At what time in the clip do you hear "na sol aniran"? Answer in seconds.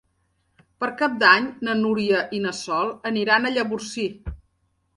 2.47-3.45